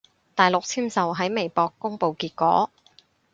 [0.33, 2.71] 大陸簽售喺微博公佈結果